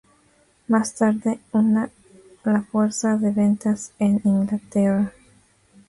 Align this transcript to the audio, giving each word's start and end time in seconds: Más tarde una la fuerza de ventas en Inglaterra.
Más 0.67 0.95
tarde 0.95 1.37
una 1.51 1.91
la 2.43 2.63
fuerza 2.63 3.17
de 3.17 3.29
ventas 3.29 3.91
en 3.99 4.19
Inglaterra. 4.23 5.13